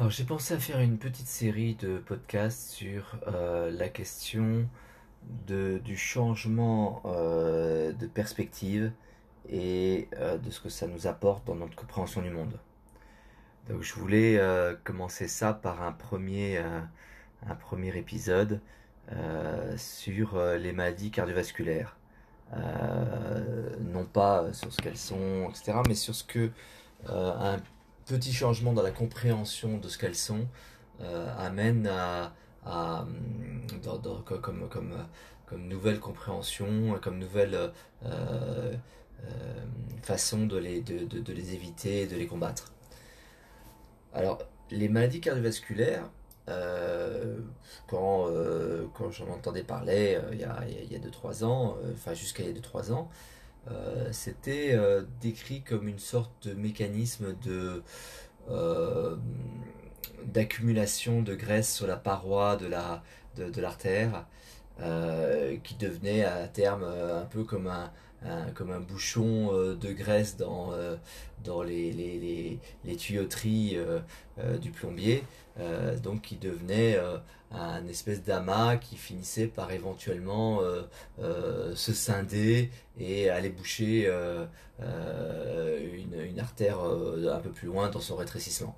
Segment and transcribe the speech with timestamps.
[0.00, 4.66] Alors j'ai pensé à faire une petite série de podcasts sur euh, la question
[5.46, 8.92] de, du changement euh, de perspective
[9.50, 12.58] et euh, de ce que ça nous apporte dans notre compréhension du monde.
[13.68, 14.40] Donc je voulais
[14.84, 16.56] commencer ça par un premier,
[17.46, 18.62] un premier épisode
[19.76, 21.98] sur les maladies cardiovasculaires.
[23.82, 26.50] Non pas sur ce qu'elles sont, etc., mais sur ce que
[28.10, 30.48] petit changement dans la compréhension de ce qu'elles sont
[31.00, 32.32] euh, amène à,
[33.82, 34.96] dans, comme, comme,
[35.46, 37.70] comme nouvelle compréhension, comme nouvelle euh,
[38.04, 38.74] euh,
[40.02, 42.72] façon de les, de, de, les éviter et de les combattre.
[44.12, 44.40] Alors,
[44.72, 46.10] les maladies cardiovasculaires,
[47.86, 48.26] quand,
[48.94, 52.48] quand j'en entendais parler il y a, il y a 2-3 ans, enfin jusqu'à il
[52.48, 53.08] y a 2-3 ans,
[53.70, 57.82] euh, c'était euh, décrit comme une sorte de mécanisme de
[58.50, 59.16] euh,
[60.24, 62.68] d'accumulation de graisse sur la paroi de
[63.36, 64.26] de, l'artère
[65.62, 67.90] qui devenait à terme un peu comme un,
[68.22, 70.96] un comme un bouchon euh, de graisse dans euh,
[71.44, 75.24] dans les, les, les, les tuyauteries euh, du plombier
[76.02, 76.98] donc qui devenait
[77.50, 80.60] un espèce d'amas qui finissait par éventuellement
[81.18, 84.10] se scinder et aller boucher
[84.78, 88.74] une, une artère un peu plus loin dans son rétrécissement.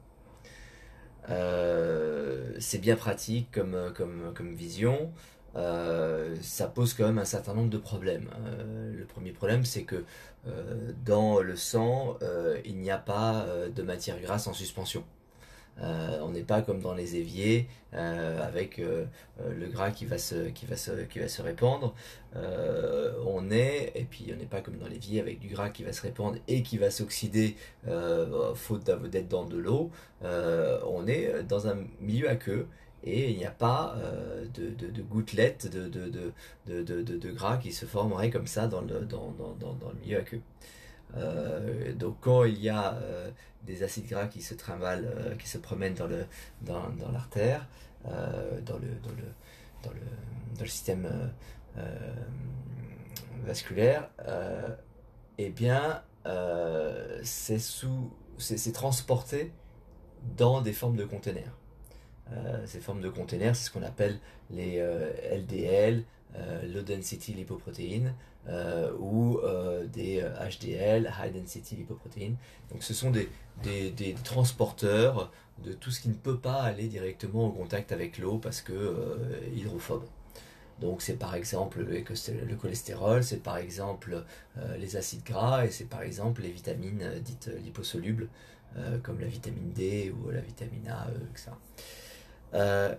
[1.29, 5.13] C'est bien pratique comme, comme, comme vision.
[5.57, 8.29] Euh, ça pose quand même un certain nombre de problèmes.
[8.47, 10.05] Euh, le premier problème, c'est que
[10.47, 12.19] euh, dans le sang,
[12.65, 15.05] il n'y a pas de matière grasse en suspension.
[15.81, 20.77] On n'est pas comme dans les éviers avec le gras qui va se, qui va
[21.07, 21.95] qui va se répandre.
[22.35, 25.93] On est, et puis on n'est pas comme dans l'évier avec du gras qui va
[25.93, 27.57] se répandre et qui va s'oxyder
[28.55, 29.91] faute d'être dans de l'eau.
[30.23, 32.67] On est dans un milieu aqueux
[33.05, 38.31] et il n'y a pas euh, de, de, de, gouttelettes de, gras qui se formeraient
[38.31, 39.07] comme ça dans le,
[40.03, 40.41] milieu aqueux.
[41.17, 43.31] Euh, donc quand il y a euh,
[43.65, 46.09] des acides gras qui se trimballent, euh, qui se promènent dans
[47.13, 47.67] l'artère,
[48.05, 51.09] dans le système
[53.45, 54.11] vasculaire,
[55.39, 56.03] eh bien
[57.23, 59.53] c'est transporté
[60.37, 61.57] dans des formes de containers.
[62.33, 64.19] Euh, ces formes de containers, c'est ce qu'on appelle
[64.51, 66.05] les euh, LDL,
[66.37, 68.15] euh, Low Density Lipoprotein,
[68.49, 72.33] euh, ou euh, des HDL, High Density Lipoprotein.
[72.71, 73.29] Donc ce sont des,
[73.63, 75.31] des, transporteurs
[75.65, 78.73] de tout ce qui ne peut pas aller directement au contact avec l'eau parce que
[78.73, 79.17] euh,
[79.55, 80.05] hydrophobe.
[80.81, 84.25] Donc c'est par exemple le cholestérol, c'est par exemple
[84.59, 88.29] euh, les acides gras et c'est par exemple les vitamines dites liposolubles
[88.77, 91.51] euh, comme la vitamine D ou la vitamine A, etc.
[92.55, 92.95] Euh,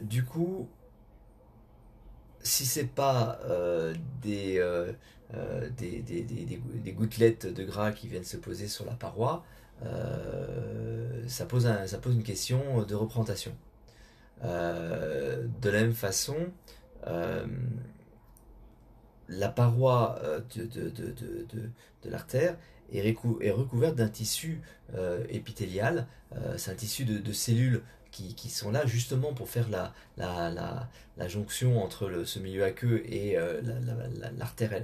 [0.00, 0.68] du coup,
[2.40, 4.92] si c'est pas euh, des, euh,
[5.76, 9.44] des, des, des, des, gouttelettes de gras qui viennent se poser sur la paroi,
[11.26, 13.52] ça, pose un, ça pose une question de représentation.
[14.42, 16.36] de la même façon,
[19.28, 20.18] la paroi
[20.54, 22.56] de, de, de, de, l'artère
[22.92, 24.62] est, est recouverte d'un tissu
[25.28, 26.06] épithélial,
[26.56, 27.82] c'est un tissu de, cellules
[28.36, 33.36] qui, sont là justement pour faire la, la, la, jonction entre ce milieu aqueux et
[33.36, 33.60] euh,
[34.38, 34.78] l'artère, la,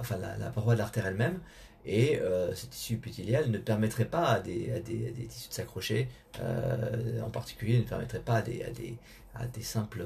[0.00, 1.40] enfin, la, paroi de l'artère elle-même.
[1.86, 6.08] Et euh, ce tissu épithélial ne permettrait pas à des, à des, tissus de s'accrocher,
[6.40, 8.98] euh, en particulier ne permettrait pas à des, à des,
[9.34, 10.04] à des, simples,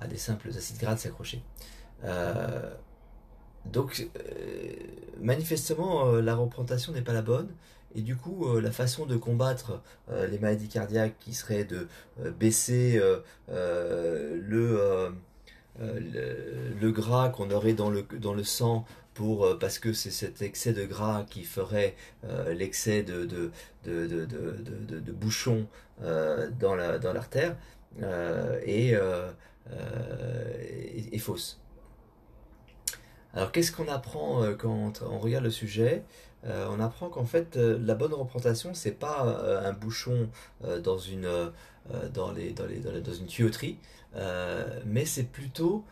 [0.00, 1.42] à des simples acides gras de s'accrocher.
[2.04, 2.72] Euh,
[3.66, 4.08] donc,
[5.20, 7.48] manifestement, la représentation n'est pas la bonne.
[7.94, 11.88] Et du coup, euh, la façon de combattre euh, les maladies cardiaques qui serait de
[12.20, 13.00] euh, baisser
[13.48, 15.12] le,
[15.78, 18.84] le, gras qu'on aurait dans le, dans le sang
[19.14, 21.96] pour, parce que c'est cet excès de gras qui ferait
[22.50, 23.50] l'excès de, de,
[23.84, 24.24] de, de,
[25.00, 25.66] de, bouchons
[26.00, 27.56] dans l'artère
[28.64, 28.94] est,
[31.18, 31.60] fausse.
[33.34, 36.04] Alors qu'est-ce qu'on apprend quand on regarde le sujet?
[36.46, 40.30] Euh, On apprend qu'en fait euh, la bonne représentation c'est pas euh, un bouchon
[40.82, 41.28] dans une
[42.14, 43.78] dans les, dans les, dans, une tuyauterie,
[44.84, 45.84] mais c'est plutôt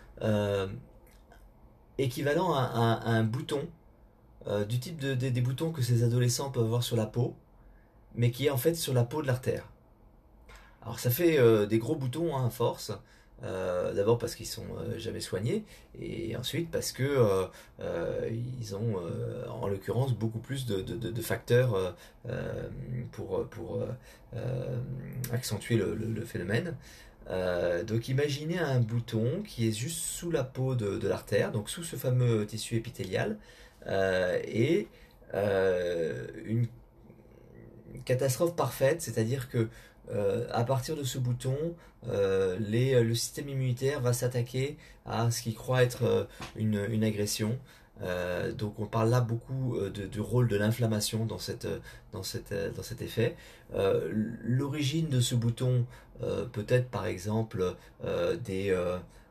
[1.96, 3.66] équivalent à, un bouton
[4.68, 7.34] du type de, des boutons que ces adolescents peuvent avoir sur la peau,
[8.14, 9.66] mais qui est en fait sur la peau de l'artère.
[10.82, 12.92] Alors ça fait des gros boutons hein, à force.
[13.42, 15.64] D'abord parce qu'ils sont jamais soignés,
[16.00, 17.46] et ensuite parce que
[17.80, 18.96] ils ont,
[19.48, 21.94] en l'occurrence, beaucoup plus de, facteurs
[23.12, 23.80] pour, pour
[25.32, 26.74] accentuer le, phénomène.
[27.86, 31.94] donc imaginez un bouton qui est juste sous la peau de, l'artère, donc sous ce
[31.94, 33.38] fameux tissu épithélial,
[33.86, 34.88] et
[35.34, 36.66] une
[38.04, 39.68] catastrophe parfaite, c'est-à-dire que
[40.10, 41.56] euh, à partir de ce bouton,
[42.08, 46.24] euh, le système immunitaire va s'attaquer à ce qu'il croit être euh,
[46.56, 47.58] une, agression.
[48.56, 49.76] donc on parle là beaucoup
[50.12, 51.38] du rôle de l'inflammation dans,
[52.12, 53.36] dans, dans cet effet.
[54.44, 55.84] L'origine de ce bouton
[56.52, 57.74] peut être par exemple
[58.44, 58.72] des,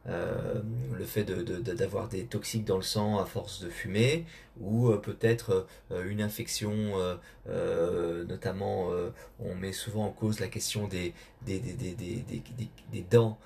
[0.10, 0.62] euh,
[0.98, 4.26] le fait d'avoir des toxiques dans le sang à force de fumer,
[4.62, 6.96] ou euh, peut-être euh, une infection,
[8.28, 8.90] notamment
[9.40, 11.14] on met souvent en cause la question des,
[11.46, 11.62] des,
[13.10, 13.38] dents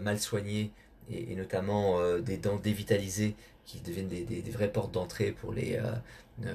[0.00, 0.72] mal soignées,
[1.10, 3.34] et, notamment des dents dévitalisées
[3.64, 5.80] qui deviennent des, vraies portes d'entrée pour, les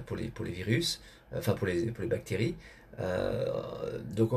[0.05, 1.01] pour, les, pour les virus,
[1.35, 2.55] enfin pour les, pour les bactéries.
[4.15, 4.31] donc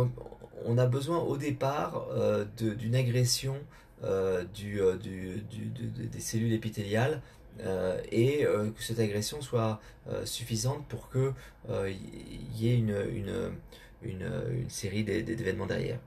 [0.65, 2.09] on, a besoin au départ
[2.57, 3.57] d'une agression
[4.05, 7.21] euh, du, euh, du, des cellules épithéliales
[7.65, 9.81] euh, et que cette agression soit
[10.25, 11.35] suffisante pour qu'il
[12.56, 13.53] y ait une, une,
[14.03, 15.99] une, une série d'événements derrière.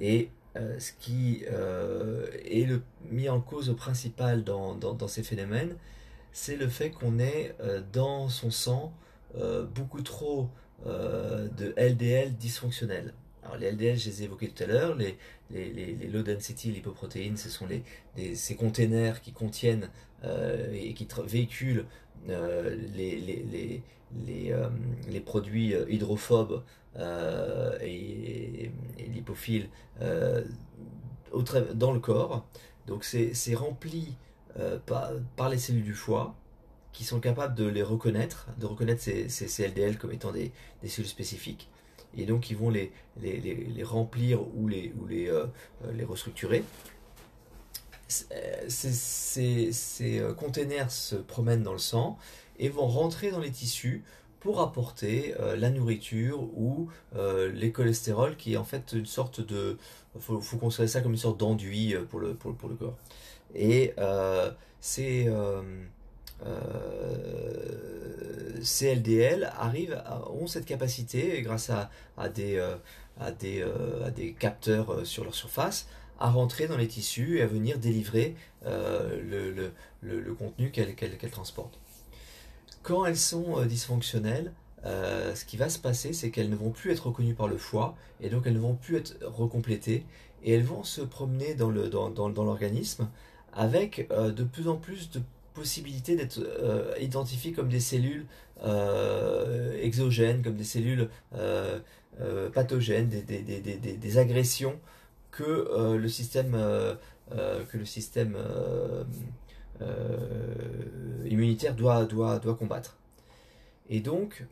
[0.00, 5.76] Et ce qui est le, mis en cause au principal dans, dans, dans ces phénomènes,
[6.32, 7.56] c'est le fait qu'on ait
[7.92, 8.92] dans son sang
[9.74, 10.48] beaucoup trop
[10.84, 13.12] de LDL dysfonctionnels.
[13.58, 15.16] Les LDL, je les ai évoqués tout à l'heure, les,
[15.50, 19.90] les, les, low density lipoprotéines, ce sont les, ces containers qui contiennent
[20.24, 21.84] euh, et qui véhiculent
[22.28, 23.82] euh, les, les,
[24.26, 24.68] les, euh,
[25.08, 26.62] les, produits hydrophobes
[27.82, 28.70] et,
[29.14, 29.68] lipophiles
[31.74, 32.46] dans le corps.
[32.86, 34.16] Donc c'est rempli
[34.86, 36.34] par, par, les cellules du foie
[36.92, 40.50] qui sont capables de les reconnaître, de reconnaître ces, ces, LDL comme étant des,
[40.82, 41.68] des cellules spécifiques
[42.16, 45.46] et donc ils vont les, les, les, remplir ou les, ou les, euh,
[45.92, 46.64] les restructurer.
[48.08, 52.18] Ces, ces, euh, containers se promènent dans le sang
[52.58, 54.04] et vont rentrer dans les tissus
[54.40, 59.76] pour apporter euh, la nourriture ou les cholestérols qui est en fait une sorte de...
[60.14, 62.96] Il faut, faut, considérer ça comme une sorte d'enduit pour le, pour, pour, le corps.
[63.54, 63.92] Et
[64.80, 65.28] c'est
[66.44, 67.80] euh,
[68.62, 70.02] CLDL arrivent,
[70.40, 71.90] ont cette capacité, grâce à,
[72.38, 72.76] euh,
[73.20, 75.88] euh, des capteurs sur leur surface,
[76.18, 78.34] à rentrer dans les tissus et à venir délivrer
[78.64, 79.70] le,
[80.38, 81.78] contenu qu'elles qu'elle, transportent.
[82.82, 84.52] Quand elles sont dysfonctionnelles,
[84.84, 87.96] ce qui va se passer, c'est qu'elles ne vont plus être reconnues par le foie
[88.20, 90.06] et donc elles ne vont plus être recomplétées
[90.42, 93.08] et elles vont se promener dans l'organisme
[93.52, 95.20] avec de plus en plus de
[95.56, 96.94] possibilité d'être euh,
[97.56, 98.26] comme des cellules
[98.62, 101.80] euh, exogènes, comme des cellules euh,
[102.52, 104.78] pathogènes, des, agressions
[105.30, 106.52] que le système,
[107.30, 108.36] que le système
[111.24, 112.96] immunitaire doit, doit, doit combattre.
[113.88, 114.44] Et donc,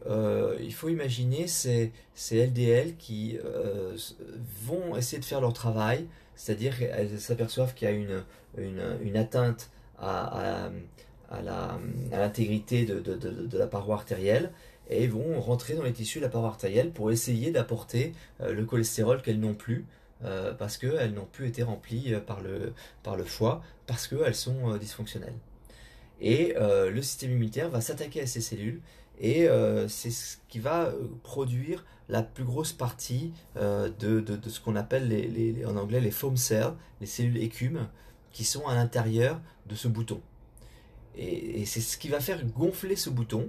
[0.60, 3.38] il faut imaginer ces, ces LDL qui
[4.66, 7.94] vont essayer de faire leur travail, c'est-à-dire qu'elles s'aperçoivent qu'il y a
[9.00, 10.70] une atteinte à,
[12.12, 14.52] l'intégrité de, la paroi artérielle
[14.90, 18.64] et vont rentrer dans les tissus de la paroi artérielle pour essayer d'apporter euh, le
[18.64, 19.86] cholestérol qu'elles n'ont plus
[20.24, 24.34] euh, parce qu'elles n'ont plus été remplies euh, par le, par le foie parce qu'elles
[24.34, 25.38] sont dysfonctionnelles.
[26.20, 28.80] Et le système immunitaire va s'attaquer à ces cellules
[29.20, 29.46] et
[29.88, 30.90] c'est ce qui va
[31.22, 36.72] produire la plus grosse partie de, ce qu'on appelle les, en anglais les foam cells,
[37.00, 37.88] les cellules écumes,
[38.34, 40.20] qui sont à l'intérieur de ce bouton.
[41.16, 43.48] Et, c'est ce qui va faire gonfler ce bouton.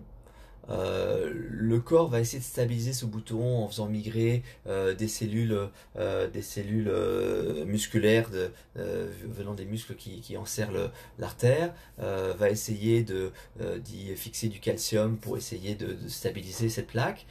[0.70, 5.70] Euh, le corps va essayer de stabiliser ce bouton en faisant migrer euh, des cellules,
[5.96, 8.30] euh, musculaires
[8.75, 13.32] venant des muscles qui, qui enserrent l'artère, va essayer de
[13.80, 17.25] d'y fixer du calcium pour essayer de, de stabiliser cette plaque.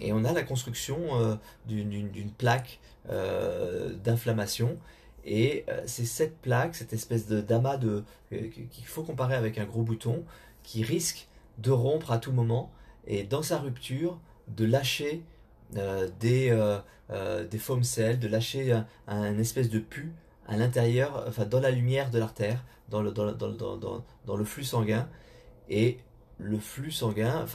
[0.00, 2.80] et on a la construction d'une plaque
[4.04, 4.78] d'inflammation
[5.24, 9.64] et euh, c'est cette plaque, cette espèce d'amas de, euh, qu'il faut comparer avec un
[9.64, 10.24] gros bouton,
[10.62, 12.70] qui risque de rompre à tout moment
[13.06, 15.22] et dans sa rupture de lâcher
[15.76, 16.78] euh, des,
[17.50, 20.12] des foam cells, de lâcher un, espèce de pu
[20.46, 24.44] à l'intérieur, enfin dans la lumière de l'artère, dans le, dans, dans, dans, dans, le
[24.44, 25.08] flux sanguin.
[25.68, 25.98] Et
[26.38, 27.46] le flux sanguin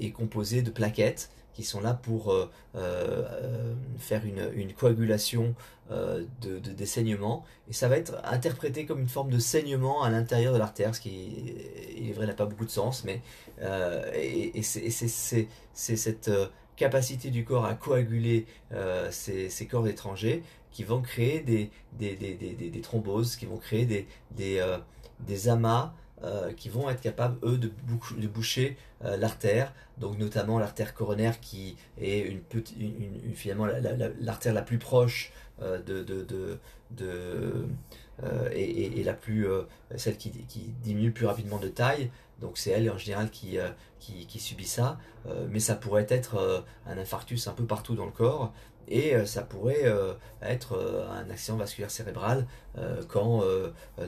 [0.00, 5.56] est composé de plaquettes qui sont là pour euh, euh, faire une, coagulation
[5.90, 7.44] euh, de, des saignements.
[7.68, 11.00] Et ça va être interprété comme une forme de saignement à l'intérieur de l'artère, ce
[11.00, 11.34] qui,
[11.96, 13.22] il est vrai, n'a pas beaucoup de sens, mais
[14.14, 16.30] et, c'est cette
[16.76, 18.46] capacité du corps à coaguler
[19.10, 25.92] ces, corps étrangers qui vont créer des, thromboses, qui vont créer des amas
[26.24, 27.70] euh, qui vont être capables, eux, de,
[28.26, 32.40] boucher euh, l'artère, donc notamment l'artère coronaire qui est une,
[33.34, 33.66] finalement
[34.20, 35.32] l'artère la, plus proche
[35.62, 36.58] euh, de, de,
[36.90, 37.66] de,
[38.52, 39.46] et, la plus,
[39.94, 40.32] celle qui,
[40.82, 42.10] diminue plus rapidement de taille.
[42.40, 43.56] Donc c'est elle en général qui,
[44.00, 44.98] qui subit ça,
[45.50, 48.52] mais ça pourrait être un infarctus un peu partout dans le corps
[48.90, 52.46] et euh, ça pourrait euh, être euh, un accident vasculaire cérébral
[53.08, 53.42] quand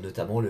[0.01, 0.41] notamment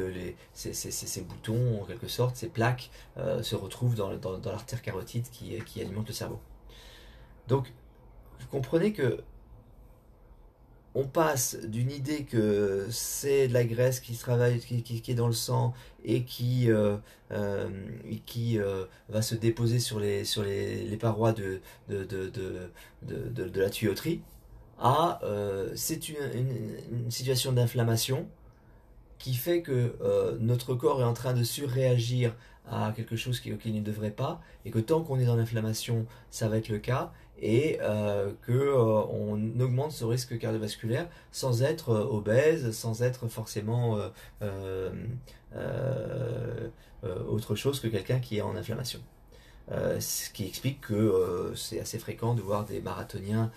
[0.52, 4.10] ces, boutons, en quelque sorte, ces plaques se retrouvent dans,
[4.44, 6.38] l'artère carotide qui, qui alimente le cerveau.
[7.48, 7.72] Donc,
[8.40, 9.22] vous comprenez que
[10.94, 15.28] on passe d'une idée que c'est de la graisse qui se travaille, qui, est dans
[15.28, 15.72] le sang
[16.04, 16.96] et qui, euh,
[17.30, 17.68] euh,
[18.26, 24.22] qui euh, va se déposer sur les, sur les, parois de, de, de, la tuyauterie,
[24.78, 25.20] à
[25.74, 28.26] c'est une, situation d'inflammation
[29.18, 29.96] qui fait que
[30.40, 32.34] notre corps est en train de surréagir
[32.68, 36.06] à quelque chose qui, auquel ne devrait pas, et que tant qu'on est dans l'inflammation,
[36.30, 41.90] ça va être le cas, et euh, qu'on euh, augmente ce risque cardiovasculaire sans être
[41.90, 43.98] euh, obèse, sans être forcément
[44.42, 44.90] euh,
[47.28, 49.00] autre chose que quelqu'un qui est en inflammation.
[49.70, 53.50] ce qui explique que c'est assez fréquent de voir des marathoniens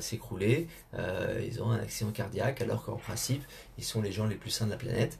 [0.00, 0.66] s'écrouler.
[0.94, 3.44] ils ont un accident cardiaque alors qu'en principe
[3.78, 5.18] ils sont les gens les plus sains de la planète.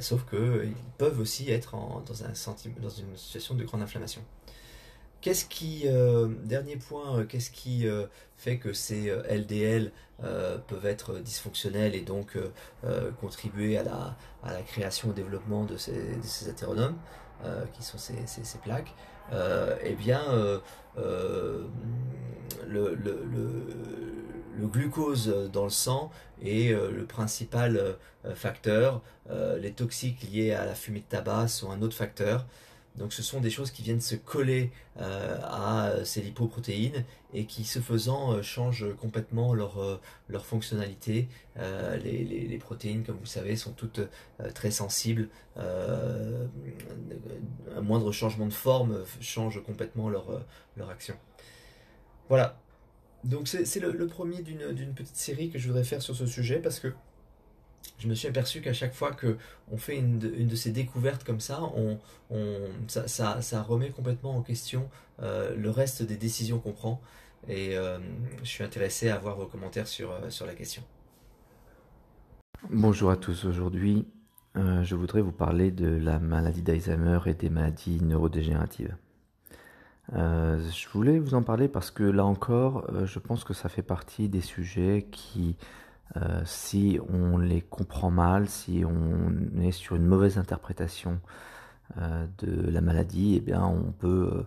[0.00, 4.22] sauf qu'ils peuvent aussi être dans une situation de grande inflammation.
[5.20, 7.24] Qu'est-ce qui, euh, euh,
[7.84, 8.06] euh,
[8.36, 12.36] fait que ces LDL peuvent être dysfonctionnels et donc
[13.20, 18.58] contribuer à la, à la, création, au développement de ces, de ces qui sont ces,
[18.62, 18.94] plaques
[19.84, 20.22] Eh bien,
[20.96, 21.68] le,
[22.66, 26.10] le, glucose dans le sang
[26.42, 27.96] est le principal
[28.34, 29.02] facteur.
[29.60, 32.46] les toxiques liés à la fumée de tabac sont un autre facteur.
[32.98, 37.64] Donc ce sont des choses qui viennent se coller euh, à ces lipoprotéines et qui,
[37.64, 41.28] ce faisant, euh, changent complètement leur, euh, leur fonctionnalité.
[41.56, 44.00] Les, protéines, comme vous savez, sont toutes
[44.54, 45.28] très sensibles.
[45.56, 46.46] un
[47.82, 50.44] moindre changement de forme change complètement leur,
[50.76, 51.14] leur action.
[52.28, 52.60] Voilà.
[53.24, 56.78] Donc c'est le, premier d'une petite série que je voudrais faire sur ce sujet parce
[56.78, 56.92] que
[57.98, 59.36] je me suis aperçu qu'à chaque fois que
[59.70, 61.98] on fait une de, ces découvertes comme ça, on,
[62.86, 64.88] ça, remet complètement en question
[65.20, 67.00] euh, le reste des décisions qu'on prend.
[67.48, 67.98] Et euh,
[68.42, 70.82] je suis intéressé à avoir vos commentaires euh, sur la question.
[72.70, 73.44] Bonjour à tous.
[73.44, 74.06] Aujourd'hui,
[74.54, 78.96] je voudrais vous parler de la maladie d'Alzheimer et des maladies neurodégénératives.
[80.12, 84.28] je voulais vous en parler parce que là encore, je pense que ça fait partie
[84.28, 85.56] des sujets qui
[86.16, 91.20] euh, si on les comprend mal, si on est sur une mauvaise interprétation
[91.98, 94.42] euh, de la maladie, eh bien on peut euh,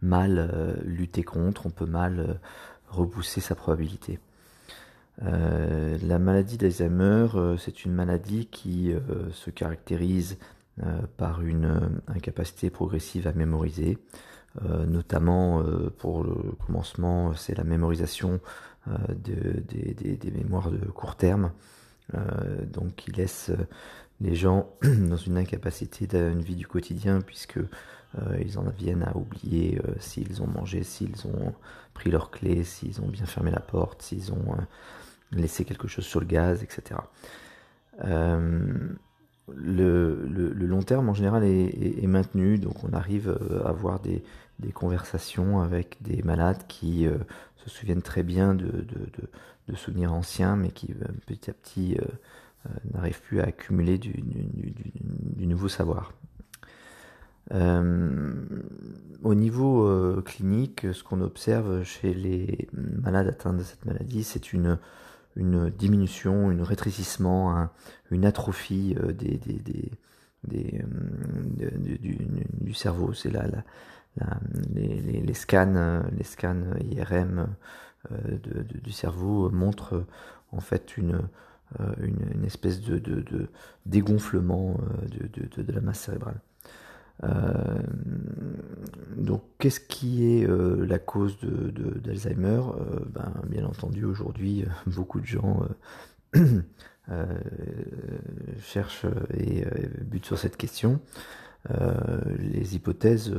[0.00, 2.40] mal lutter contre, on peut mal
[2.88, 4.18] repousser sa probabilité.
[5.20, 8.92] la maladie d'Alzheimer, c'est une maladie qui
[9.30, 10.38] se caractérise
[11.16, 13.96] par une incapacité progressive à mémoriser,
[14.60, 15.62] notamment
[15.98, 16.34] pour le
[16.66, 18.40] commencement, c'est la mémorisation
[18.88, 21.52] euh, des, mémoires de court terme,
[22.14, 23.52] euh, donc qui laisse
[24.20, 29.16] les gens dans une incapacité d'une vie du quotidien puisque euh, ils en viennent à
[29.16, 31.54] oublier s'ils ont mangé, s'ils ont
[31.94, 34.56] pris leurs clés, s'ils ont bien fermé la porte, s'ils ont
[35.30, 37.00] laissé quelque chose sur le gaz, etc.
[39.54, 44.24] Le, long terme en général est, maintenu, donc on arrive à avoir des,
[44.62, 47.18] des conversations avec des malades qui euh,
[47.64, 48.86] se souviennent très bien de,
[49.74, 52.04] souvenirs anciens, mais qui euh, petit à petit euh,
[52.92, 54.22] n'arrivent plus à accumuler du,
[55.38, 56.12] nouveau savoir.
[57.50, 64.78] au niveau clinique, ce qu'on observe chez les malades atteints de cette maladie, c'est une,
[65.36, 67.68] une diminution, un rétrécissement,
[68.10, 69.90] une atrophie des, des,
[70.44, 70.84] des,
[72.60, 73.12] du, cerveau.
[73.12, 73.64] C'est la, la,
[74.74, 77.46] les, scans, les scans IRM
[78.10, 78.38] euh,
[78.82, 80.04] du cerveau montrent
[80.50, 81.20] en fait une,
[81.80, 81.94] euh,
[82.44, 83.00] espèce de,
[83.86, 84.76] dégonflement
[85.14, 86.40] euh, de, la masse cérébrale.
[89.16, 92.62] donc, qu'est-ce qui est la cause d'Alzheimer?
[93.14, 95.64] Ben, Bien entendu, aujourd'hui, beaucoup de gens
[98.60, 99.06] cherchent
[99.38, 99.64] et
[100.00, 101.00] butent sur cette question.
[102.38, 103.32] les hypothèses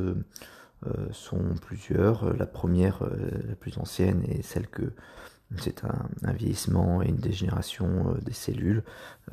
[1.11, 2.33] sont plusieurs.
[2.35, 2.99] La première,
[3.47, 4.93] la plus ancienne, est celle que
[5.57, 8.83] c'est un, vieillissement et une dégénération euh, des cellules.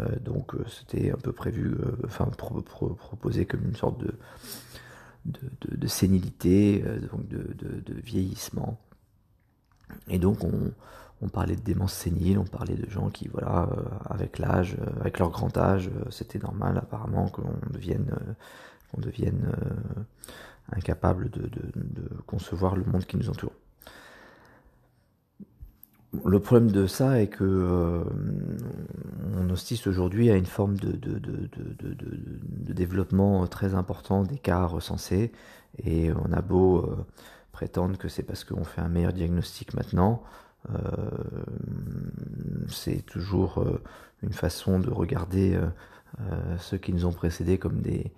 [0.01, 4.15] Euh, donc euh, c'était un peu prévu, enfin proposé comme une sorte de,
[5.25, 8.79] de, sénilité, donc de, vieillissement.
[10.09, 13.69] Et donc on, parlait de démence sénile, on parlait de gens qui, voilà,
[14.07, 18.11] avec l'âge, avec leur grand âge, c'était normal apparemment qu'on devienne,
[18.91, 19.53] qu'on devienne
[20.73, 21.49] incapable de,
[22.27, 23.53] concevoir le monde qui nous entoure.
[26.25, 28.03] Le problème de ça est que euh,
[29.39, 31.13] on hostise aujourd'hui à une forme de, de,
[32.73, 35.31] développement très important des cas recensés.
[35.85, 37.07] Et on a beau euh,
[37.53, 40.25] prétendre que c'est parce qu'on fait un meilleur diagnostic maintenant,
[40.75, 40.79] euh,
[42.69, 43.65] c'est toujours
[44.23, 45.59] une façon de regarder
[46.59, 48.13] ceux qui nous ont précédés comme des,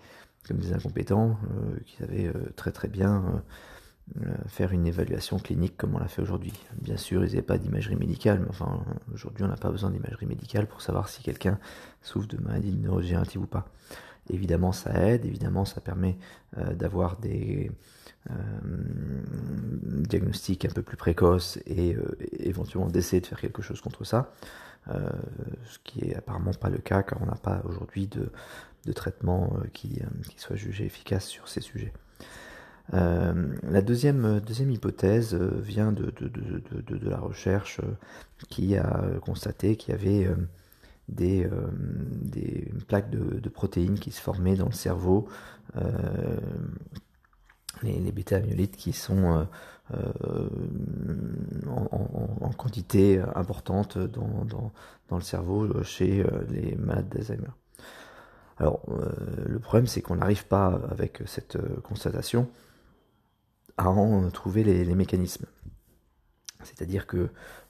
[0.46, 1.38] comme des incompétents,
[1.87, 3.42] qui savaient très très bien
[4.20, 6.52] euh, faire une évaluation clinique comme on l'a fait aujourd'hui.
[6.75, 8.84] Bien sûr, ils n'avaient pas d'imagerie médicale, mais enfin,
[9.14, 11.58] aujourd'hui, on n'a pas besoin d'imagerie médicale pour savoir si quelqu'un
[12.02, 13.68] souffre de maladie neurodégénérative ou pas.
[14.28, 16.18] Évidemment, ça aide, évidemment, ça permet
[16.58, 17.70] euh, d'avoir des
[18.28, 18.34] euh,
[20.08, 21.96] diagnostics un peu plus précoces et
[22.38, 24.34] éventuellement d'essayer de faire quelque chose contre ça,
[24.87, 28.32] ce qui est apparemment pas le cas car on n'a pas aujourd'hui de,
[28.86, 31.92] de traitement qui, qui soit jugé efficace sur ces sujets.
[32.94, 36.12] Euh, la deuxième, hypothèse euh, vient de,
[37.02, 37.96] la recherche euh,
[38.48, 40.28] qui a constaté qu'il y avait
[41.08, 41.48] des,
[42.88, 45.28] plaques de, protéines qui se formaient dans le cerveau,
[47.82, 49.46] les, les bêta-amyloïdes qui sont
[51.66, 54.72] en, quantité importante dans, dans,
[55.08, 57.52] dans, le cerveau chez les malades d'Alzheimer.
[58.59, 58.82] Alors,
[59.47, 62.49] le problème, c'est qu'on n'arrive pas, avec cette constatation,
[63.76, 65.47] à en trouver les, mécanismes.
[66.62, 67.28] C'est-à-dire que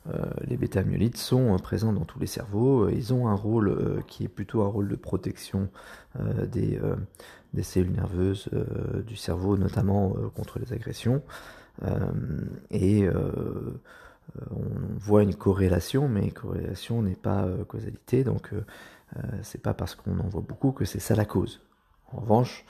[0.09, 4.03] euh, les bêta-amyloïdes sont euh, présents dans tous les cerveaux, euh, ils ont un rôle
[4.07, 5.69] qui est plutôt un rôle de protection
[6.19, 6.79] des,
[7.55, 8.51] des, cellules nerveuses
[9.07, 11.23] du cerveau, notamment contre les agressions.
[12.71, 13.09] et
[14.51, 18.51] on voit une corrélation, mais corrélation n'est pas causalité, donc
[19.43, 21.61] c'est pas parce qu'on en voit beaucoup que c'est ça la cause.
[22.13, 22.65] En revanche,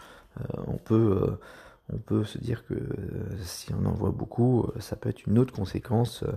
[0.66, 1.38] on peut
[1.92, 2.88] on peut se dire que euh,
[3.42, 6.33] si on en voit beaucoup, euh, ça peut être une autre conséquence euh,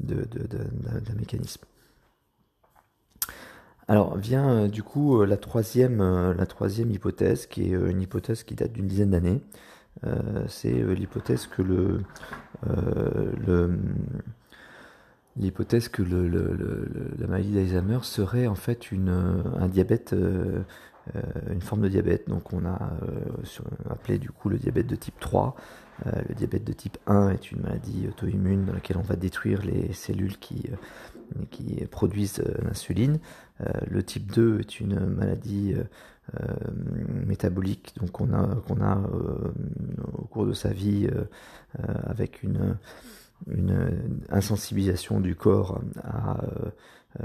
[0.00, 1.64] d'un mécanisme.
[3.88, 6.00] Alors vient du coup la troisième
[6.90, 9.40] hypothèse, qui est une hypothèse qui date d'une dizaine d'années.
[10.46, 12.00] c'est l'hypothèse que le,
[15.36, 16.28] l'hypothèse que le,
[17.18, 20.14] la maladie d'Alzheimer serait en fait une, un diabète
[21.16, 22.28] euh, une forme de diabète.
[22.28, 25.56] Donc on a euh, appelé du coup le diabète de type 3.
[26.06, 29.62] Euh, le diabète de type 1 est une maladie auto-immune dans laquelle on va détruire
[29.62, 30.70] les cellules qui,
[31.50, 33.18] qui produisent l'insuline.
[33.88, 35.74] le type 2 est une maladie
[37.26, 39.02] métabolique a, qu'on a
[40.12, 41.08] au cours de sa vie
[41.76, 42.76] avec une,
[43.46, 46.38] une insensibilisation du corps à
[47.18, 47.24] euh,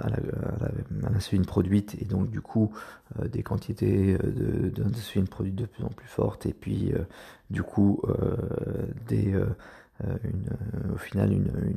[0.00, 2.72] à l'insuline produite et donc du coup
[3.20, 6.94] euh, des quantités euh, d'insuline produite de plus en plus fortes et puis
[7.50, 8.00] du coup
[9.06, 9.34] des,
[10.94, 11.76] au final une,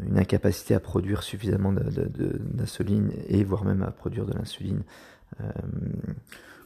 [0.00, 4.84] une, incapacité à produire suffisamment d'insuline et voire même à produire de l'insuline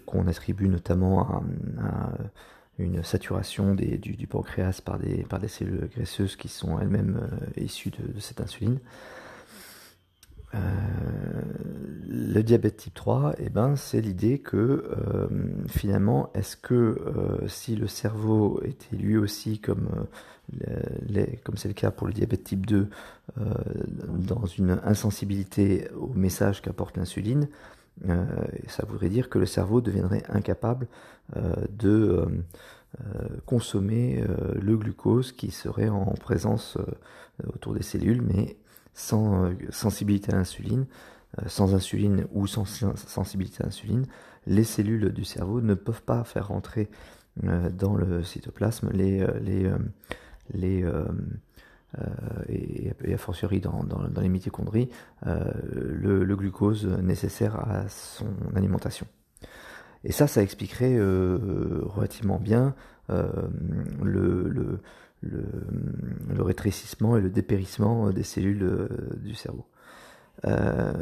[0.06, 2.12] qu'on attribue notamment à,
[2.80, 8.78] une saturation du, pancréas par des, cellules graisseuses qui sont elles-mêmes issues de, cette insuline.
[10.54, 10.58] Euh,
[12.08, 15.28] le diabète type 3, eh ben, c'est l'idée que euh,
[15.68, 20.06] finalement, est-ce que euh, si le cerveau était lui aussi comme
[21.54, 22.88] c'est le cas pour le diabète type 2,
[23.36, 27.46] dans une insensibilité au message qu'apporte l'insuline,
[28.68, 30.86] ça voudrait dire que le cerveau deviendrait incapable
[31.70, 32.26] de
[33.46, 34.24] consommer
[34.60, 36.78] le glucose qui serait en présence
[37.46, 38.56] autour des cellules, mais
[38.94, 40.86] sans euh, sensibilité à l'insuline,
[41.38, 44.06] euh, sans insuline ou sans sensibilité à l'insuline,
[44.46, 46.88] les cellules du cerveau ne peuvent pas faire rentrer
[47.44, 49.70] euh, dans le cytoplasme les, les,
[50.52, 50.84] les
[52.48, 53.84] et, a fortiori dans,
[54.20, 54.88] les mitochondries,
[55.24, 59.06] le, glucose nécessaire à son alimentation.
[60.04, 62.74] Et ça, ça expliquerait relativement bien
[63.08, 64.80] le,
[66.38, 68.88] rétrécissement et le dépérissement des cellules
[69.22, 69.66] du cerveau.
[70.46, 70.92] Euh,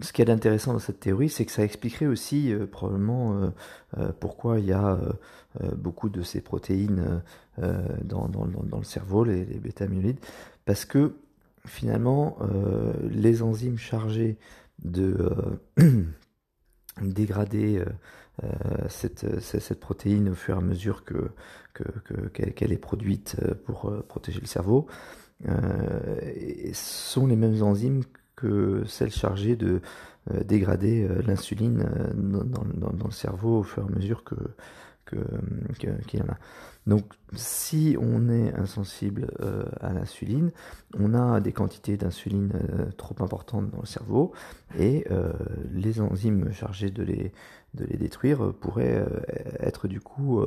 [0.00, 3.52] ce qui est intéressant dans cette théorie, c'est que ça expliquerait aussi euh, probablement
[3.98, 4.98] euh, pourquoi il y a
[5.76, 7.22] beaucoup de ces protéines
[8.04, 8.28] dans,
[8.78, 10.20] le cerveau, les, bêta-amyloïdes,
[10.64, 11.16] parce que
[11.66, 12.38] finalement,
[13.10, 14.38] les enzymes chargées
[14.84, 15.34] de
[17.02, 17.84] dégrader
[18.88, 21.32] cette, protéine au fur et à mesure que,
[22.32, 24.86] qu'elle que, est produite pour protéger le cerveau,
[26.72, 28.02] sont les mêmes enzymes
[28.36, 29.80] que celles chargées de
[30.30, 32.64] euh, dégrader euh, l'insuline dans,
[33.06, 34.36] le cerveau au fur et à mesure que
[35.76, 36.38] qu'il y en a.
[36.86, 39.26] Donc si on est insensible
[39.80, 40.52] à l'insuline,
[40.96, 42.52] on a des quantités d'insuline
[42.96, 44.30] trop importantes dans le cerveau
[44.78, 45.04] et
[45.72, 47.32] les enzymes chargées de les,
[47.74, 49.04] de les détruire pourraient
[49.58, 50.44] être du coup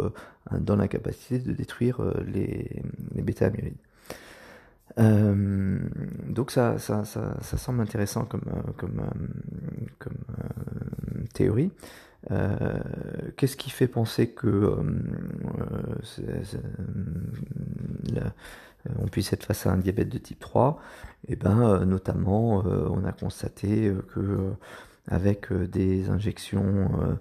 [0.58, 2.82] dans la capacité de détruire les,
[3.15, 3.75] les bêta-amyloïdes.
[4.99, 5.79] Euh,
[6.27, 10.17] donc ça, ça, ça, ça, semble intéressant comme, euh, comme, euh, comme
[11.34, 11.71] théorie.
[13.36, 14.77] Qu'est-ce qui fait penser que
[18.99, 20.79] on puisse être face à un diabète de type 3
[21.27, 24.53] Et eh ben, notamment, on a constaté que
[25.10, 27.19] avec des injections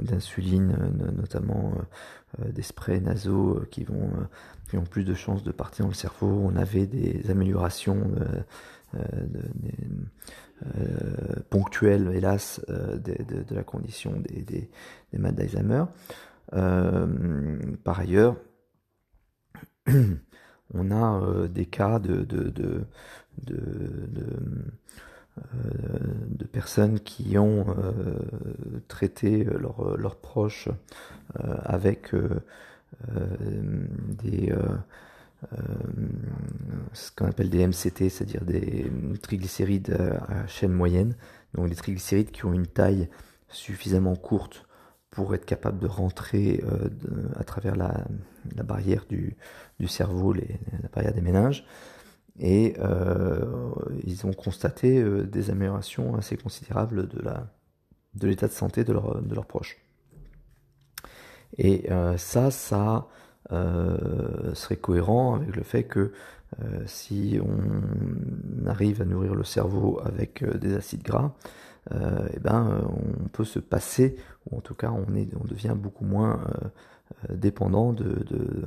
[0.00, 0.74] d'insuline,
[1.14, 1.74] notamment
[2.42, 4.08] des sprays nasaux qui vont
[4.76, 6.28] ont plus de chances de partir dans le cerveau.
[6.44, 8.10] On avait des améliorations
[8.94, 9.00] euh,
[10.76, 14.70] euh, ponctuelles, hélas, euh, de, la condition des, des,
[15.12, 15.84] des malades d'Alzheimer.
[17.82, 18.36] par ailleurs,
[20.74, 22.86] on a des cas de, de, de,
[26.28, 27.66] de personnes qui ont
[28.88, 30.68] traité leurs proches
[31.34, 32.28] avec euh,
[34.22, 34.76] des euh,
[35.52, 35.56] euh,
[36.92, 38.90] ce qu'on appelle des MCT, c'est-à-dire des
[39.22, 39.96] triglycérides
[40.28, 41.16] à chaîne moyenne,
[41.54, 43.08] donc des triglycérides qui ont une taille
[43.48, 44.66] suffisamment courte
[45.10, 46.64] pour être capable de rentrer
[47.36, 48.04] à travers la,
[48.64, 49.36] barrière du,
[49.86, 51.64] cerveau, la barrière des méninges.
[52.40, 52.74] Et
[54.04, 59.83] ils ont constaté des améliorations assez considérables de l'état de, santé de leurs proches.
[61.58, 63.06] Et euh, ça, ça
[63.52, 66.12] euh, serait cohérent avec le fait que
[66.62, 71.32] euh, si on arrive à nourrir le cerveau avec des acides gras,
[71.90, 74.16] eh ben, on peut se passer,
[74.50, 76.40] ou en tout cas on, est, on devient beaucoup moins
[77.28, 78.64] dépendant de, de,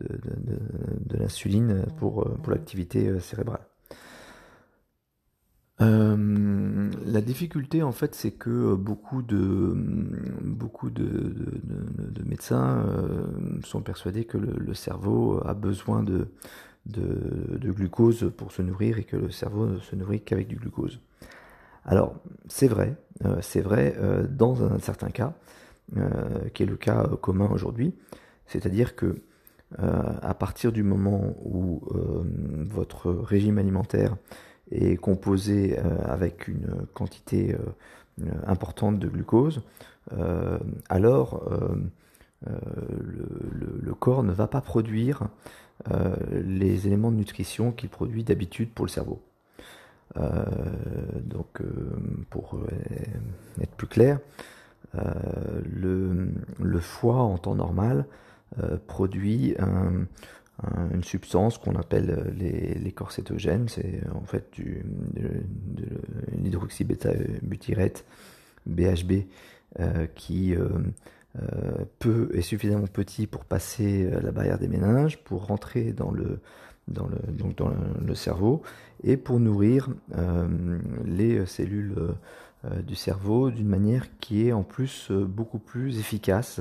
[0.00, 3.64] de l'insuline pour, pour l'activité cérébrale.
[5.80, 6.09] Euh,
[7.10, 9.74] la difficulté, en fait, c'est que euh, beaucoup de,
[10.90, 13.26] de, médecins euh,
[13.62, 16.28] sont persuadés que le, cerveau a besoin de,
[16.86, 21.00] de, glucose pour se nourrir et que le cerveau ne se nourrit qu'avec du glucose.
[21.84, 22.14] Alors,
[22.48, 22.94] c'est vrai,
[23.40, 23.96] c'est vrai
[24.28, 25.32] dans un certain cas,
[26.52, 27.94] qui est le cas commun aujourd'hui,
[28.46, 29.22] c'est-à-dire que
[29.78, 31.82] à partir du moment où
[32.70, 34.16] votre régime alimentaire
[34.70, 39.62] est composé euh, avec une quantité euh, importante de glucose,
[40.12, 41.42] euh, alors
[42.46, 45.28] le, corps ne va pas produire
[46.32, 49.20] les éléments de nutrition qu'il produit d'habitude pour le cerveau.
[50.16, 51.62] donc,
[52.30, 52.60] pour
[53.60, 54.20] être plus clair,
[54.94, 56.28] le,
[56.58, 58.06] le, foie en temps normal
[58.86, 60.06] produit un,
[60.92, 63.68] une substance qu'on appelle euh, les, les corsétogènes.
[63.68, 65.44] C'est en fait du, de,
[66.36, 68.04] l'hydroxybêta-butyrate,
[68.66, 69.12] BHB,
[69.78, 70.68] euh, qui euh,
[72.34, 76.40] est suffisamment petit pour passer la barrière des méninges, pour rentrer dans le,
[76.88, 77.70] dans le, donc dans
[78.04, 78.62] le, cerveau
[79.04, 79.88] et pour nourrir
[81.04, 81.94] les cellules
[82.84, 86.60] du cerveau d'une manière qui est en plus beaucoup plus efficace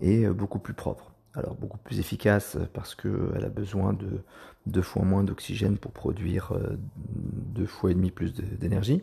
[0.00, 4.20] et beaucoup plus propre alors beaucoup plus efficace parce qu'elle a besoin de
[4.66, 6.76] deux fois moins d'oxygène pour produire euh,
[7.54, 9.02] deux fois et demi plus d'énergie.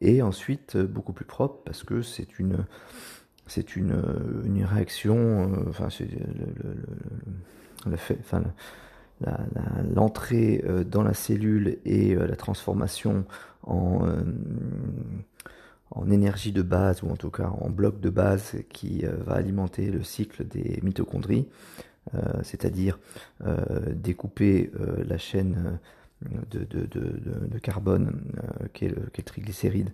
[0.00, 2.64] Et ensuite euh, beaucoup plus propre parce que c'est une
[3.46, 6.08] c'est une, euh, une, réaction, enfin c'est
[7.86, 7.96] le,
[9.94, 13.24] l'entrée dans la cellule et la transformation
[13.62, 14.06] en
[15.90, 19.34] en énergie de base, ou en tout cas en bloc de base qui euh, va
[19.34, 21.48] alimenter le cycle des mitochondries,
[22.14, 22.98] euh, c'est-à-dire
[23.44, 23.56] euh,
[23.94, 24.70] découper
[25.06, 25.78] la chaîne
[26.50, 28.20] de, de, de, carbone
[28.72, 29.92] qui est, le, le, triglycéride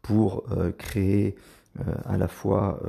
[0.00, 0.44] pour
[0.78, 1.34] créer
[2.04, 2.80] à la fois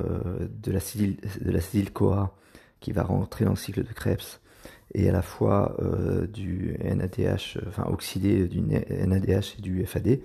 [0.63, 2.33] de l'acétyl-CoA
[2.79, 4.39] qui va rentrer dans le cycle de Krebs
[4.93, 5.75] et à la fois
[6.31, 10.19] du NADH, enfin oxydé du NADH et du FAD.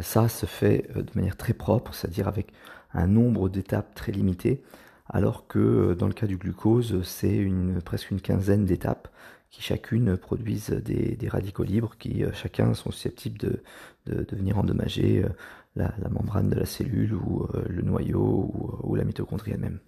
[0.00, 2.52] Ça se fait de manière très propre, c'est-à-dire avec
[2.92, 4.62] un nombre d'étapes très limité,
[5.08, 7.48] alors que dans le cas du glucose, c'est
[7.84, 9.08] presque une quinzaine d'étapes
[9.50, 15.28] qui chacune produisent des, radicaux libres qui euh, chacun sont susceptibles de, venir endommager euh,
[15.76, 18.50] la, membrane de la cellule ou euh, le noyau
[18.82, 19.78] ou, la mitochondrie elle-même.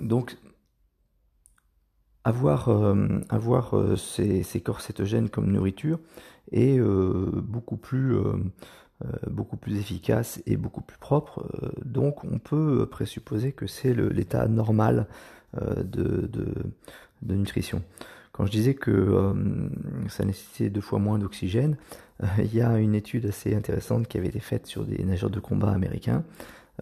[0.00, 0.36] donc
[2.24, 2.68] avoir,
[3.28, 6.00] avoir ces, corps cétogènes comme nourriture
[6.52, 8.16] est beaucoup plus
[9.28, 11.46] beaucoup plus efficace et beaucoup plus propre.
[11.84, 15.06] donc on peut présupposer que c'est l'état normal
[15.54, 16.30] de,
[17.22, 17.82] de nutrition.
[18.36, 19.32] Quand je disais que euh,
[20.08, 21.78] ça nécessitait deux fois moins d'oxygène,
[22.22, 25.30] euh, il y a une étude assez intéressante qui avait été faite sur des nageurs
[25.30, 26.22] de combat américains.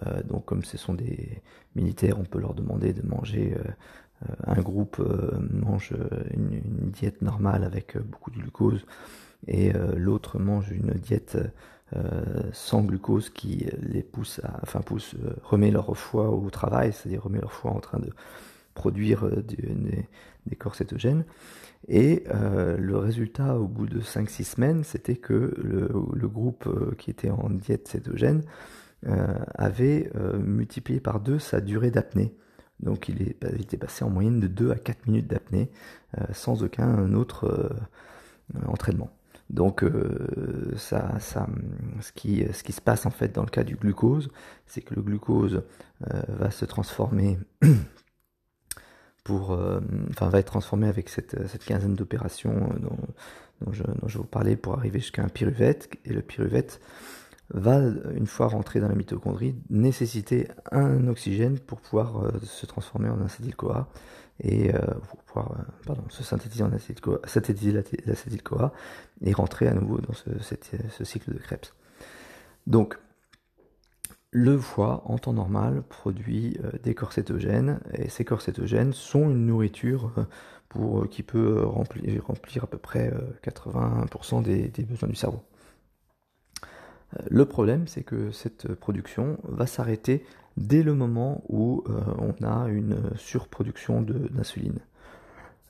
[0.04, 1.42] Euh, donc comme ce sont des
[1.76, 3.56] militaires, on peut leur demander de manger,
[4.46, 5.02] un groupe
[5.50, 5.92] mange
[6.32, 8.84] une, diète normale avec beaucoup de glucose
[9.46, 11.36] et l'autre mange une diète
[12.52, 17.40] sans glucose qui les pousse à, enfin pousse, remet leur foie au travail, c'est-à-dire remet
[17.40, 18.10] leur foie en train de
[18.74, 21.24] produire euh, des, corps cétogènes.
[21.88, 27.10] Et euh, le résultat au bout de 5-6 semaines, c'était que le, groupe euh, qui
[27.10, 28.42] était en diète cétogène
[29.58, 30.10] avait
[30.42, 32.34] multiplié par deux sa durée d'apnée.
[32.80, 35.70] Donc il, est, était passé en moyenne de 2 à 4 minutes d'apnée
[36.32, 37.70] sans aucun autre
[38.66, 39.10] entraînement.
[39.50, 39.84] Donc
[40.76, 41.46] ça, ça,
[42.00, 44.30] ce, qui, se passe en fait dans le cas du glucose,
[44.66, 45.62] c'est que le glucose
[46.00, 47.38] va se transformer
[49.24, 49.80] pour, euh,
[50.10, 55.00] enfin, va être transformé avec cette, quinzaine d'opérations euh, dont, je, vous parlais pour arriver
[55.00, 55.88] jusqu'à un pyruvate.
[56.04, 56.80] Et le pyruvate
[57.50, 57.80] va,
[58.14, 63.20] une fois rentré dans la mitochondrie, nécessiter un oxygène pour pouvoir euh, se transformer en
[63.20, 63.88] acétyl-CoA
[64.42, 64.72] et
[65.08, 68.72] pour pouvoir pardon, se synthétiser en acétyl-CoA,
[69.22, 71.72] et rentrer à nouveau dans ce, cycle de Krebs.
[72.66, 72.98] Donc,
[74.30, 79.30] le foie, en temps normal, produit euh, des corps cétogènes, et ces corps cétogènes sont
[79.30, 80.24] une nourriture euh,
[80.68, 83.12] pour, euh, qui peut remplir, à peu près
[83.44, 85.40] 80% des, besoins du cerveau.
[87.30, 90.24] Le problème, c'est que cette production va s'arrêter
[90.56, 91.84] dès le moment où
[92.18, 94.78] on a une surproduction d'insuline.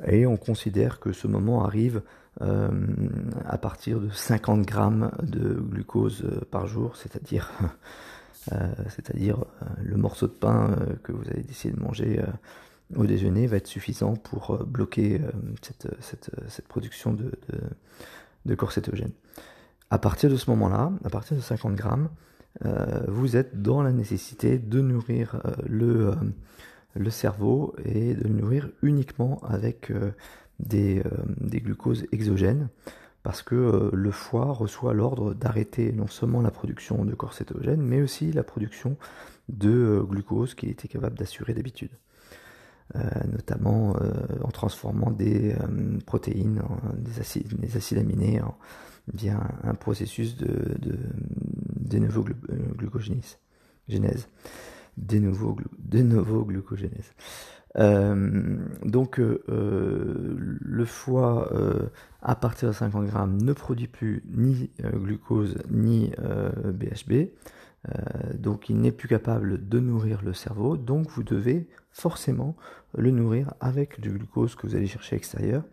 [0.07, 2.03] Et on considère que ce moment arrive
[2.41, 7.51] à partir de 50 grammes de glucose par jour, c'est-à-dire
[8.53, 8.57] Euh,
[9.15, 9.35] euh,
[9.83, 12.21] le morceau de pain euh, que vous allez décider de manger
[12.95, 15.21] au déjeuner va être suffisant pour bloquer
[15.63, 17.33] cette, production de,
[18.45, 18.57] de.
[19.91, 22.09] À partir de ce moment-là, à partir de 50 grammes,
[23.09, 26.15] vous êtes dans la nécessité de nourrir le,
[26.95, 29.93] le cerveau et de le nourrir uniquement avec
[30.61, 31.03] des,
[31.61, 32.69] glucoses exogènes
[33.23, 37.81] parce que euh, le foie reçoit l'ordre d'arrêter non seulement la production de corps cétogènes,
[37.81, 38.99] mais aussi la production
[39.49, 41.91] de euh, glucose qui était capable d'assurer d'habitude.
[42.97, 43.01] Euh,
[43.33, 43.97] notamment
[44.43, 45.57] en transformant des
[46.05, 46.63] protéines,
[46.99, 48.43] des, acides, des, acides, aminés
[49.13, 50.99] via un, processus de, de,
[51.77, 52.25] de nouveau
[52.77, 53.39] glucogénèse.
[54.97, 57.13] De nouveau, de nouveau glucogénèse.
[57.77, 61.51] Euh, donc euh, euh, le foie
[62.23, 66.13] à partir de 50 grammes ne produit plus ni glucose ni
[66.65, 67.31] BHB,
[68.35, 72.57] donc il n'est plus capable de nourrir le cerveau, donc vous devez forcément
[72.97, 75.65] le nourrir avec du glucose que vous allez chercher extérieur.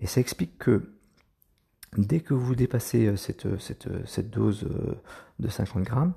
[0.00, 0.90] Et ça explique que
[1.96, 4.68] dès que vous dépassez cette, cette, cette dose
[5.38, 6.14] de 50 grammes,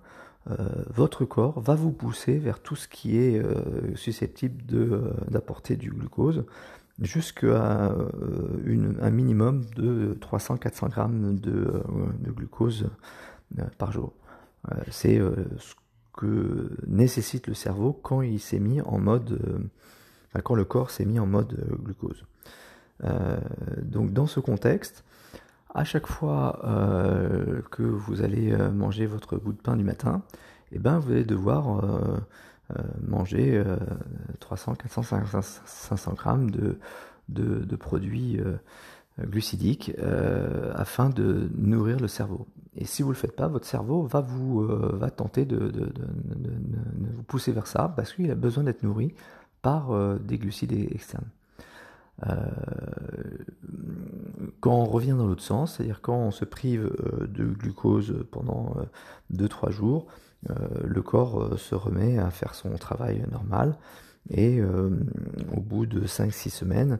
[0.52, 0.56] euh,
[0.94, 5.90] votre corps va vous pousser vers tout ce qui est euh, susceptible euh, d'apporter du
[5.90, 6.46] glucose
[7.02, 7.92] jusqu'à
[9.02, 11.82] un minimum de 300-400 grammes de,
[12.22, 12.88] glucose
[13.80, 14.14] par jour.
[14.92, 15.74] C'est ce
[16.16, 18.40] que nécessite le cerveau quand il
[20.44, 22.24] quand le corps s'est mis en mode glucose.
[23.82, 25.04] donc dans ce contexte,
[25.74, 30.22] à chaque fois euh, que vous allez euh, manger votre bout de pain du matin,
[30.72, 32.18] eh ben, vous allez devoir euh,
[33.06, 33.64] manger
[34.40, 35.04] 300, 400,
[35.66, 36.78] 500, grammes de,
[37.30, 38.40] de, produits
[39.20, 39.92] glucidiques
[40.74, 42.48] afin de nourrir le cerveau.
[42.76, 45.94] Et si vous ne le faites pas, votre cerveau va, vous, va tenter de, de,
[47.14, 49.14] vous pousser vers ça parce qu'il a besoin d'être nourri
[49.62, 51.30] par des glucides externes.
[54.60, 56.92] Quand on revient dans l'autre sens, c'est-à-dire quand on se prive
[57.28, 58.76] de glucose pendant
[59.34, 60.08] 2-3 jours,
[60.48, 63.78] le corps se remet à faire son travail normal
[64.30, 67.00] et au bout de 5-6 semaines,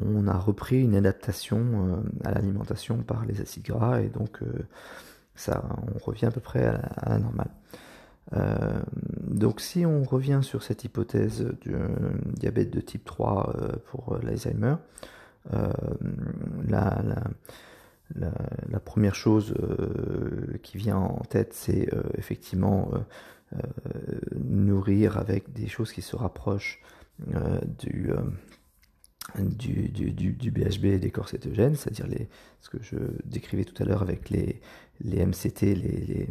[0.00, 4.40] on a repris une adaptation à l'alimentation par les acides gras et donc
[5.34, 7.50] ça, on revient à peu près à la, normale.
[8.34, 8.80] Euh,
[9.20, 11.74] donc si on revient sur cette hypothèse du
[12.34, 14.76] diabète de type 3 euh, pour l'Alzheimer,
[15.52, 15.72] euh,
[16.68, 17.14] la,
[18.84, 19.54] première chose
[20.62, 22.90] qui vient en tête, c'est effectivement
[24.36, 26.82] nourrir avec des choses qui se rapprochent
[27.78, 28.10] du
[30.50, 32.26] BHB et des corps cétogènes, c'est-à-dire
[32.60, 34.60] ce que je décrivais tout à l'heure avec les,
[35.04, 36.28] les MCT, les,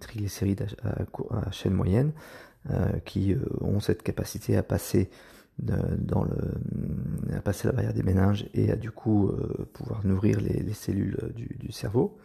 [0.00, 2.12] triglycérides à, chaîne moyenne,
[2.70, 5.10] euh, qui euh, ont cette capacité à passer
[5.58, 10.40] dans le, à passer la barrière des méninges et à du coup euh, pouvoir nourrir
[10.40, 12.16] les, les cellules du, cerveau.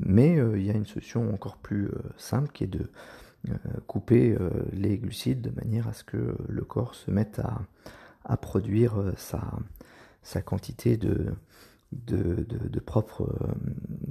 [0.00, 2.90] mais il y a une solution encore plus simple qui est de
[3.86, 4.36] couper
[4.72, 7.60] les glucides de manière à ce que le corps se mette à,
[8.24, 9.52] à produire sa,
[10.22, 11.34] sa quantité de,
[11.92, 13.32] de, de, propres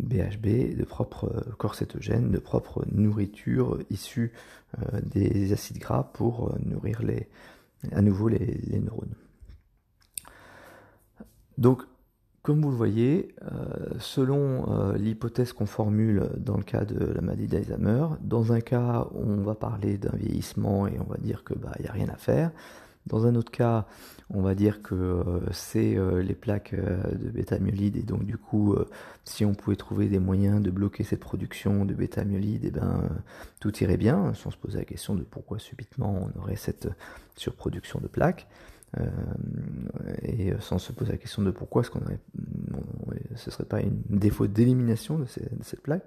[0.07, 4.31] BHB, euh, de propres euh, corps cétogènes, de propre nourriture issue
[4.79, 7.27] euh, des acides gras pour nourrir les,
[7.91, 9.15] à nouveau les, neurones.
[11.57, 11.83] Donc,
[12.41, 13.35] comme vous le voyez,
[13.99, 19.41] selon l'hypothèse qu'on formule dans le cas de la maladie d'Alzheimer, dans un cas, on
[19.41, 22.51] va parler d'un vieillissement et on va dire que bah n'y a rien à faire.
[23.07, 23.85] Dans un autre cas,
[24.29, 28.37] on va dire que euh, c'est euh, les plaques euh, de bêta-myelide et donc du
[28.37, 28.75] coup,
[29.23, 33.03] si on pouvait trouver des moyens de bloquer cette production de bêta-myelide, et eh ben
[33.59, 36.89] tout irait bien, sans se poser la question de pourquoi subitement on aurait cette
[37.35, 38.47] surproduction de plaques.
[40.23, 42.19] et sans se poser la question de pourquoi ce qu'on aurait,
[43.35, 45.25] ce serait pas une défaut d'élimination de,
[45.61, 46.03] cette plaque,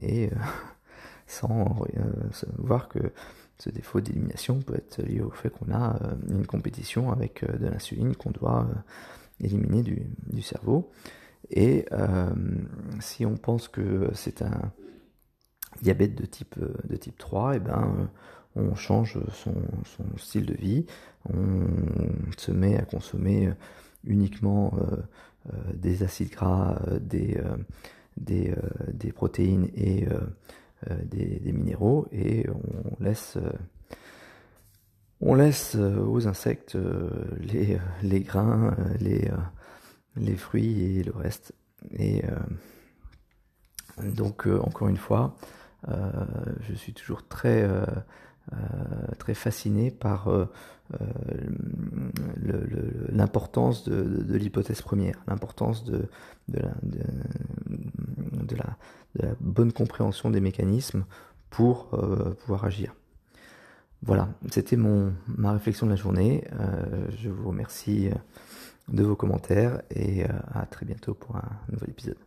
[0.00, 0.30] et
[1.26, 1.76] sans
[2.58, 2.98] voir que
[3.58, 7.56] ce défaut d'élimination peut être lié au fait qu'on a euh, une compétition avec euh,
[7.56, 10.90] de l'insuline qu'on doit euh, éliminer du, cerveau.
[11.50, 11.86] Et
[12.98, 14.72] si on pense que c'est un
[15.80, 18.10] diabète de type, de type 3, et eh ben,
[18.56, 19.54] on change son,
[20.16, 20.86] style de vie,
[21.28, 21.68] on
[22.36, 23.52] se met à consommer
[24.02, 24.72] uniquement
[25.74, 27.38] des acides gras, des,
[28.16, 28.52] des,
[28.92, 30.06] des protéines et
[30.90, 33.50] euh, des, minéraux et on laisse, euh,
[35.22, 36.76] on laisse euh, aux insectes
[37.40, 39.30] les, les grains, les,
[40.16, 41.54] les fruits et le reste.
[41.98, 42.22] Et
[44.02, 45.36] donc encore une fois,
[45.88, 47.66] je suis toujours très
[49.18, 50.28] très fasciné par
[53.10, 56.08] l'importance de, l'hypothèse première, l'importance de,
[56.48, 56.70] la,
[59.40, 61.04] bonne compréhension des mécanismes
[61.50, 62.94] pour euh, pouvoir agir.
[64.02, 66.44] Voilà, c'était mon ma réflexion de la journée.
[66.60, 68.10] Euh, je vous remercie
[68.88, 72.25] de vos commentaires et euh, à très bientôt pour un nouvel épisode.